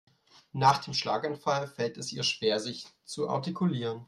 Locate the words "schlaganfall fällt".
0.95-1.95